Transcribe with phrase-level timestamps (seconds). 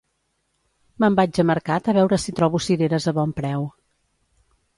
[1.03, 3.69] Me'n vaig a mercat a veure si trobo cireres a bon preu